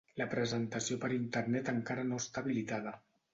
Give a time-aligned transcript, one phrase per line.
[0.19, 2.97] La presentació per Internet encara no està habilitada.